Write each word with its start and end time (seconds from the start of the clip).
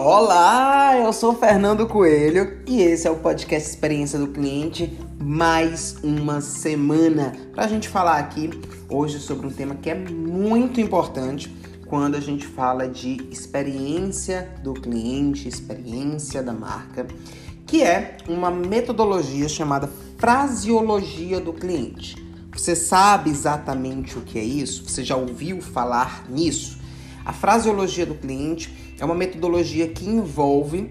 Olá, 0.00 0.96
eu 0.96 1.12
sou 1.12 1.34
Fernando 1.34 1.84
Coelho 1.84 2.62
e 2.68 2.80
esse 2.82 3.08
é 3.08 3.10
o 3.10 3.16
podcast 3.16 3.68
Experiência 3.68 4.16
do 4.16 4.28
Cliente. 4.28 4.96
Mais 5.20 5.96
uma 6.04 6.40
semana 6.40 7.32
para 7.52 7.64
a 7.64 7.68
gente 7.68 7.88
falar 7.88 8.16
aqui 8.18 8.48
hoje 8.88 9.18
sobre 9.18 9.48
um 9.48 9.50
tema 9.50 9.74
que 9.74 9.90
é 9.90 9.96
muito 9.96 10.80
importante 10.80 11.52
quando 11.88 12.14
a 12.14 12.20
gente 12.20 12.46
fala 12.46 12.86
de 12.86 13.16
experiência 13.28 14.48
do 14.62 14.72
cliente, 14.72 15.48
experiência 15.48 16.44
da 16.44 16.52
marca, 16.52 17.04
que 17.66 17.82
é 17.82 18.18
uma 18.28 18.52
metodologia 18.52 19.48
chamada 19.48 19.90
fraseologia 20.16 21.40
do 21.40 21.52
cliente. 21.52 22.24
Você 22.52 22.76
sabe 22.76 23.30
exatamente 23.30 24.16
o 24.16 24.20
que 24.20 24.38
é 24.38 24.44
isso? 24.44 24.88
Você 24.88 25.02
já 25.02 25.16
ouviu 25.16 25.60
falar 25.60 26.24
nisso? 26.28 26.78
A 27.24 27.32
fraseologia 27.32 28.06
do 28.06 28.14
cliente 28.14 28.87
é 28.98 29.04
uma 29.04 29.14
metodologia 29.14 29.88
que 29.88 30.04
envolve 30.04 30.90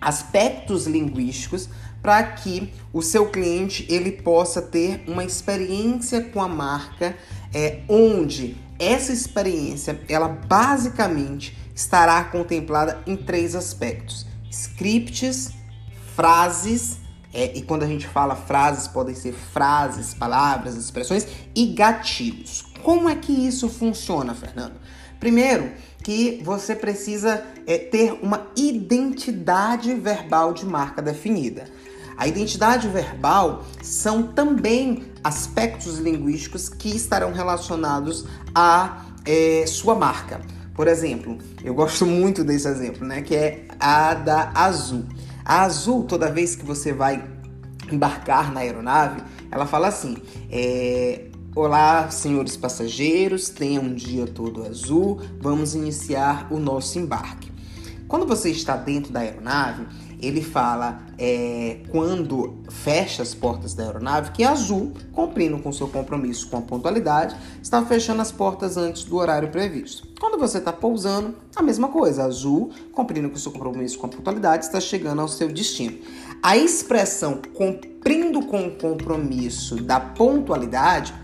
aspectos 0.00 0.86
linguísticos 0.86 1.68
para 2.02 2.22
que 2.22 2.72
o 2.92 3.02
seu 3.02 3.28
cliente 3.30 3.86
ele 3.88 4.12
possa 4.12 4.62
ter 4.62 5.02
uma 5.06 5.24
experiência 5.24 6.22
com 6.22 6.40
a 6.40 6.48
marca 6.48 7.16
é, 7.52 7.80
onde 7.88 8.56
essa 8.78 9.12
experiência 9.12 10.00
ela 10.08 10.28
basicamente 10.28 11.56
estará 11.74 12.22
contemplada 12.24 13.02
em 13.06 13.16
três 13.16 13.54
aspectos: 13.54 14.26
scripts, 14.50 15.50
frases 16.14 16.98
é, 17.32 17.56
e 17.56 17.62
quando 17.62 17.82
a 17.82 17.86
gente 17.86 18.06
fala 18.06 18.34
frases, 18.34 18.88
podem 18.88 19.14
ser 19.14 19.32
frases, 19.32 20.14
palavras, 20.14 20.76
expressões 20.76 21.26
e 21.54 21.66
gatilhos. 21.66 22.64
Como 22.82 23.08
é 23.08 23.14
que 23.14 23.32
isso 23.32 23.68
funciona, 23.68 24.34
Fernando? 24.34 24.74
Primeiro, 25.20 25.70
que 26.02 26.40
você 26.44 26.74
precisa 26.74 27.44
é, 27.66 27.76
ter 27.76 28.18
uma 28.22 28.46
identidade 28.56 29.92
verbal 29.94 30.52
de 30.52 30.64
marca 30.64 31.02
definida. 31.02 31.64
A 32.16 32.26
identidade 32.26 32.88
verbal 32.88 33.64
são 33.82 34.24
também 34.24 35.04
aspectos 35.22 35.98
linguísticos 35.98 36.68
que 36.68 36.88
estarão 36.88 37.32
relacionados 37.32 38.26
à 38.54 39.06
é, 39.24 39.64
sua 39.66 39.94
marca. 39.94 40.40
Por 40.74 40.88
exemplo, 40.88 41.38
eu 41.62 41.74
gosto 41.74 42.06
muito 42.06 42.42
desse 42.42 42.66
exemplo, 42.68 43.06
né? 43.06 43.22
Que 43.22 43.36
é 43.36 43.68
a 43.78 44.14
da 44.14 44.50
Azul. 44.54 45.04
A 45.44 45.62
Azul, 45.62 46.04
toda 46.04 46.30
vez 46.30 46.56
que 46.56 46.64
você 46.64 46.92
vai 46.92 47.24
embarcar 47.90 48.52
na 48.52 48.60
aeronave, 48.60 49.22
ela 49.50 49.66
fala 49.66 49.88
assim: 49.88 50.16
é, 50.50 51.27
Olá, 51.56 52.10
senhores 52.10 52.56
passageiros, 52.56 53.48
tenham 53.48 53.84
um 53.84 53.94
dia 53.94 54.26
todo 54.26 54.64
azul. 54.64 55.20
Vamos 55.40 55.74
iniciar 55.74 56.46
o 56.52 56.58
nosso 56.58 56.98
embarque. 56.98 57.50
Quando 58.06 58.26
você 58.26 58.50
está 58.50 58.76
dentro 58.76 59.12
da 59.12 59.20
aeronave, 59.20 59.86
ele 60.20 60.42
fala 60.42 61.00
é, 61.16 61.80
quando 61.90 62.58
fecha 62.68 63.22
as 63.22 63.34
portas 63.34 63.74
da 63.74 63.84
aeronave 63.84 64.30
que 64.32 64.42
é 64.42 64.46
azul, 64.46 64.92
cumprindo 65.12 65.58
com 65.58 65.72
seu 65.72 65.88
compromisso 65.88 66.48
com 66.48 66.58
a 66.58 66.62
pontualidade, 66.62 67.34
está 67.62 67.84
fechando 67.84 68.22
as 68.22 68.30
portas 68.30 68.76
antes 68.76 69.04
do 69.04 69.16
horário 69.16 69.48
previsto. 69.48 70.06
Quando 70.20 70.38
você 70.38 70.58
está 70.58 70.72
pousando, 70.72 71.34
a 71.56 71.62
mesma 71.62 71.88
coisa, 71.88 72.24
azul, 72.24 72.70
cumprindo 72.92 73.30
com 73.30 73.36
seu 73.36 73.52
compromisso 73.52 73.98
com 73.98 74.06
a 74.06 74.10
pontualidade, 74.10 74.66
está 74.66 74.80
chegando 74.80 75.22
ao 75.22 75.28
seu 75.28 75.48
destino. 75.48 75.98
A 76.42 76.56
expressão 76.56 77.40
cumprindo 77.54 78.44
com 78.46 78.68
o 78.68 78.76
compromisso 78.76 79.76
da 79.76 79.98
pontualidade 79.98 81.14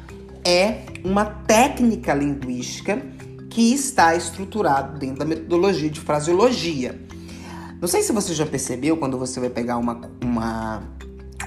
é 0.44 0.84
uma 1.04 1.24
técnica 1.24 2.12
linguística 2.12 3.00
que 3.50 3.72
está 3.72 4.14
estruturado 4.14 4.98
dentro 4.98 5.20
da 5.20 5.24
metodologia 5.24 5.88
de 5.88 6.00
fraseologia. 6.00 7.00
Não 7.80 7.88
sei 7.88 8.02
se 8.02 8.12
você 8.12 8.34
já 8.34 8.46
percebeu 8.46 8.96
quando 8.96 9.18
você 9.18 9.38
vai 9.40 9.50
pegar 9.50 9.76
uma, 9.76 10.00
uma 10.22 10.82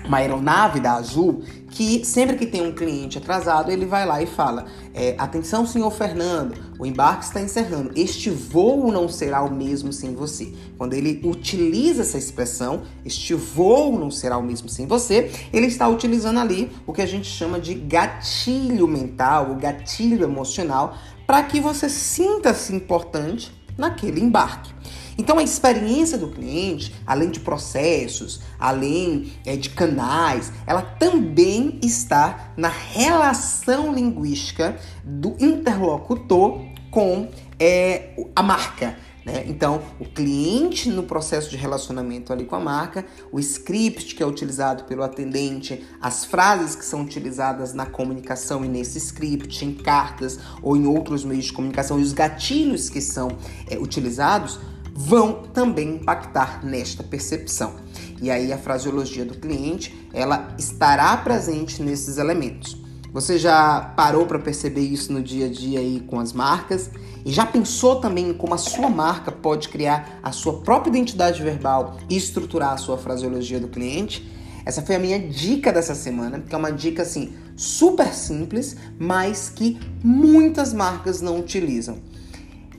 uma 0.08 0.18
aeronave 0.18 0.80
da 0.80 0.94
Azul 0.94 1.44
que 1.70 2.04
sempre 2.04 2.38
que 2.38 2.46
tem 2.46 2.66
um 2.66 2.72
cliente 2.72 3.18
atrasado, 3.18 3.72
ele 3.72 3.86
vai 3.86 4.06
lá 4.06 4.22
e 4.22 4.26
fala: 4.26 4.66
é, 4.94 5.16
Atenção, 5.18 5.66
senhor 5.66 5.92
Fernando, 5.92 6.56
o 6.80 6.86
embarque 6.86 7.26
está 7.26 7.42
encerrando. 7.42 7.92
Este 7.96 8.30
voo 8.30 8.92
não 8.92 9.08
será 9.08 9.44
o 9.44 9.54
mesmo 9.54 9.94
sem 9.94 10.16
você. 10.16 10.54
Quando 10.78 10.94
ele 10.94 11.22
utiliza 11.24 12.02
essa 12.02 12.18
expressão, 12.18 12.82
este 13.06 13.34
voo 13.34 14.00
não 14.00 14.10
será 14.10 14.38
o 14.38 14.44
mesmo 14.44 14.70
sem 14.70 14.88
você, 14.88 15.32
ele 15.54 15.68
está 15.68 15.88
utilizando 15.88 16.40
ali 16.40 16.72
o 16.86 16.94
que 16.94 17.02
a 17.02 17.06
gente 17.06 17.28
chama 17.28 17.60
de 17.60 17.74
gatilho 17.76 18.88
mental, 18.88 19.52
o 19.52 19.56
gatilho 19.56 20.24
emocional, 20.24 20.96
para 21.28 21.44
que 21.44 21.60
você 21.60 21.90
sinta-se 21.90 22.74
importante 22.74 23.52
naquele 23.78 24.22
embarque. 24.22 24.77
Então 25.18 25.40
a 25.40 25.44
experiência 25.44 26.18
do 26.18 26.28
cliente, 26.28 26.94
além 27.06 27.32
de 27.32 27.40
processos, 27.40 28.42
além 28.60 29.34
é, 29.46 29.56
de 29.56 29.70
canais, 29.70 30.52
ela 30.66 30.82
também 30.82 31.80
está 31.82 32.52
na 32.56 32.70
relação 32.70 33.94
linguística 33.94 34.78
do 35.04 35.36
interlocutor 35.40 36.62
com 36.92 37.30
é, 37.60 38.14
a 38.36 38.44
marca. 38.44 38.96
Né? 39.28 39.44
Então, 39.46 39.82
o 40.00 40.06
cliente 40.06 40.90
no 40.90 41.04
processo 41.04 41.50
de 41.50 41.58
relacionamento 41.58 42.32
ali 42.32 42.46
com 42.46 42.56
a 42.56 42.62
marca, 42.62 43.06
o 43.30 43.38
script 43.42 44.16
que 44.16 44.24
é 44.24 44.26
utilizado 44.26 44.86
pelo 44.86 45.04
atendente, 45.04 45.86
as 46.02 46.24
frases 46.24 46.78
que 46.78 46.86
são 46.86 47.02
utilizadas 47.02 47.74
na 47.74 47.86
comunicação 47.86 48.64
e 48.64 48.70
nesse 48.70 48.98
script, 49.00 49.66
em 49.66 49.74
cartas 49.74 50.40
ou 50.62 50.78
em 50.78 50.86
outros 50.86 51.26
meios 51.26 51.46
de 51.46 51.52
comunicação, 51.54 52.00
e 52.00 52.04
os 52.04 52.14
gatilhos 52.14 52.90
que 52.90 53.02
são 53.02 53.38
é, 53.70 53.78
utilizados 53.78 54.62
vão 54.98 55.44
também 55.54 55.98
impactar 55.98 56.66
nesta 56.66 57.04
percepção. 57.04 57.76
E 58.20 58.32
aí 58.32 58.52
a 58.52 58.58
fraseologia 58.58 59.24
do 59.24 59.36
cliente, 59.36 59.96
ela 60.12 60.56
estará 60.58 61.16
presente 61.18 61.84
nesses 61.84 62.18
elementos. 62.18 62.82
Você 63.14 63.38
já 63.38 63.94
parou 63.96 64.26
para 64.26 64.40
perceber 64.40 64.82
isso 64.82 65.14
no 65.14 65.22
dia 65.22 65.46
a 65.46 65.50
dia 65.50 65.80
aí 65.80 66.04
com 66.08 66.20
as 66.20 66.34
marcas? 66.34 66.90
E 67.24 67.32
já 67.32 67.46
pensou 67.46 68.02
também 68.02 68.30
em 68.30 68.34
como 68.34 68.56
a 68.56 68.58
sua 68.58 68.90
marca 68.90 69.32
pode 69.32 69.70
criar 69.70 70.20
a 70.24 70.32
sua 70.32 70.62
própria 70.62 70.90
identidade 70.90 71.44
verbal 71.44 71.98
e 72.10 72.18
estruturar 72.18 72.74
a 72.74 72.78
sua 72.78 72.98
fraseologia 72.98 73.60
do 73.60 73.68
cliente? 73.68 74.28
Essa 74.66 74.82
foi 74.82 74.96
a 74.96 75.00
minha 75.00 75.20
dica 75.20 75.72
dessa 75.72 75.94
semana, 75.94 76.40
que 76.40 76.54
é 76.54 76.58
uma 76.58 76.72
dica 76.72 77.04
assim 77.04 77.34
super 77.56 78.14
simples, 78.14 78.76
mas 79.00 79.50
que 79.50 79.80
muitas 80.04 80.74
marcas 80.74 81.22
não 81.22 81.40
utilizam. 81.40 82.00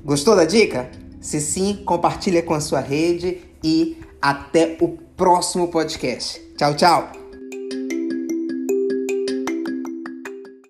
Gostou 0.05 0.35
da 0.35 0.45
dica? 0.45 0.91
Se 1.21 1.41
sim, 1.41 1.83
compartilha 1.85 2.43
com 2.43 2.55
a 2.55 2.61
sua 2.61 2.81
rede 2.81 3.41
e 3.63 3.99
até 4.21 4.77
o 4.81 4.89
próximo 5.17 5.69
podcast. 5.69 6.41
Tchau, 6.57 6.75
tchau! 6.75 7.18